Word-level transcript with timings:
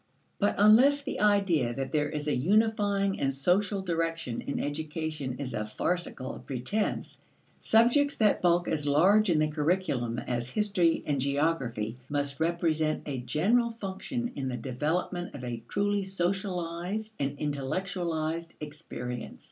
But 0.39 0.55
unless 0.57 1.03
the 1.03 1.19
idea 1.19 1.75
that 1.75 1.91
there 1.91 2.09
is 2.09 2.27
a 2.27 2.35
unifying 2.35 3.19
and 3.19 3.31
social 3.31 3.83
direction 3.83 4.41
in 4.41 4.59
education 4.59 5.35
is 5.37 5.53
a 5.53 5.67
farcical 5.67 6.41
pretense, 6.47 7.21
subjects 7.59 8.15
that 8.17 8.41
bulk 8.41 8.67
as 8.67 8.87
large 8.87 9.29
in 9.29 9.37
the 9.37 9.47
curriculum 9.47 10.17
as 10.17 10.49
history 10.49 11.03
and 11.05 11.21
geography, 11.21 11.97
must 12.09 12.39
represent 12.39 13.03
a 13.05 13.19
general 13.19 13.69
function 13.69 14.31
in 14.35 14.47
the 14.47 14.57
development 14.57 15.35
of 15.35 15.43
a 15.43 15.61
truly 15.67 16.03
socialized 16.03 17.13
and 17.19 17.35
intellectualized 17.37 18.55
experience. 18.59 19.39